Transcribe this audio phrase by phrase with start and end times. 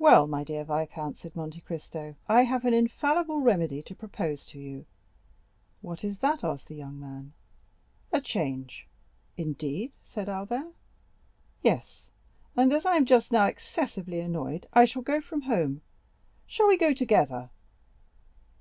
[0.00, 4.58] "Well, my dear viscount," said Monte Cristo, "I have an infallible remedy to propose to
[4.58, 4.84] you."
[5.80, 7.34] "What is that?" asked the young man.
[8.10, 8.88] "A change."
[9.36, 10.74] "Indeed?" said Albert.
[11.62, 12.08] "Yes;
[12.56, 15.82] and as I am just now excessively annoyed, I shall go from home.
[16.48, 17.50] Shall we go together?"